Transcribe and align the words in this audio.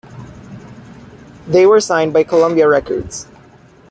They 1.45 1.67
were 1.67 1.79
signed 1.79 2.11
by 2.11 2.23
Columbia 2.23 2.67
Records. 2.67 3.27